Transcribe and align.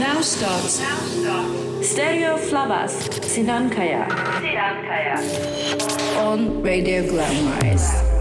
Now 0.00 0.22
starts 0.22 0.80
Stereo 1.82 2.38
Flavas 2.38 2.94
Sinankaya. 3.20 4.08
On 6.16 6.62
Radio 6.62 7.02
Glamrise. 7.02 8.19